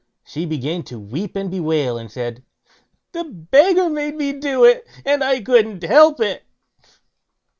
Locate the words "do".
4.33-4.63